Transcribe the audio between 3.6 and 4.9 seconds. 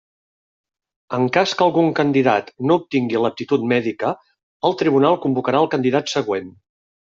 mèdica, el